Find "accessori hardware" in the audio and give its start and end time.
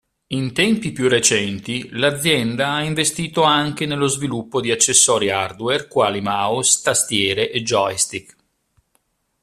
4.71-5.87